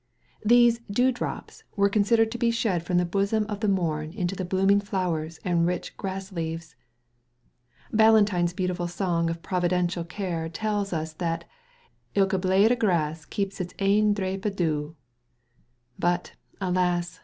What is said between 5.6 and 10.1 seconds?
rich grass leaves. Ballantine's beautiful song of Providential